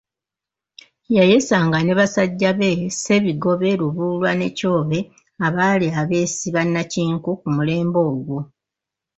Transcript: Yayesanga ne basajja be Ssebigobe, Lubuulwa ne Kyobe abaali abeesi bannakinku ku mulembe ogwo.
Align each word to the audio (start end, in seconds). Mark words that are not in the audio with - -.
Yayesanga 1.15 1.77
ne 1.81 1.93
basajja 1.99 2.51
be 2.59 2.69
Ssebigobe, 2.93 3.69
Lubuulwa 3.79 4.31
ne 4.35 4.47
Kyobe 4.57 4.99
abaali 5.45 5.87
abeesi 5.99 6.47
bannakinku 6.55 7.29
ku 7.41 7.47
mulembe 7.55 7.99
ogwo. 8.11 8.39